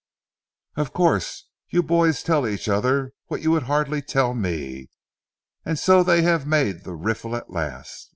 "Of 0.77 0.93
course, 0.93 1.45
you 1.69 1.83
boys 1.83 2.23
tell 2.23 2.47
each 2.47 2.67
other 2.67 3.13
what 3.27 3.43
you 3.43 3.51
would 3.51 3.61
hardly 3.69 4.01
tell 4.01 4.33
me. 4.33 4.89
And 5.63 5.77
so 5.77 6.01
they 6.01 6.23
have 6.23 6.47
made 6.47 6.85
the 6.85 6.95
riffle 6.95 7.35
at 7.35 7.51
last? 7.51 8.09